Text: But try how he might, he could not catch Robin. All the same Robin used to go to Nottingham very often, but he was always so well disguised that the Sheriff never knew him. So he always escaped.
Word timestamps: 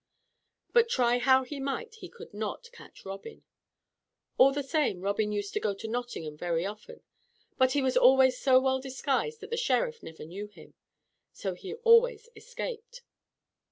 But 0.73 0.89
try 0.89 1.19
how 1.19 1.43
he 1.43 1.59
might, 1.59 1.93
he 1.93 2.09
could 2.09 2.33
not 2.33 2.71
catch 2.71 3.05
Robin. 3.05 3.43
All 4.39 4.51
the 4.51 4.63
same 4.63 5.01
Robin 5.01 5.31
used 5.31 5.53
to 5.53 5.59
go 5.59 5.75
to 5.75 5.87
Nottingham 5.87 6.35
very 6.37 6.65
often, 6.65 7.03
but 7.59 7.73
he 7.73 7.83
was 7.83 7.97
always 7.97 8.35
so 8.35 8.59
well 8.59 8.79
disguised 8.81 9.41
that 9.41 9.51
the 9.51 9.57
Sheriff 9.57 10.01
never 10.01 10.25
knew 10.25 10.47
him. 10.47 10.73
So 11.33 11.53
he 11.53 11.75
always 11.75 12.29
escaped. 12.35 13.03